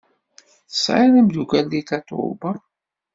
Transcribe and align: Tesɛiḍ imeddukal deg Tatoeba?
Tesɛiḍ 0.69 1.13
imeddukal 1.19 1.65
deg 1.69 1.85
Tatoeba? 1.89 2.51